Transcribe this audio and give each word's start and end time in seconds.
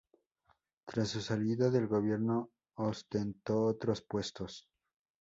Tras 0.87 1.09
su 1.09 1.21
salida 1.21 1.69
del 1.69 1.85
gobierno 1.85 2.49
ostentó 2.73 3.65
otros 3.67 4.01
puestos. 4.01 4.67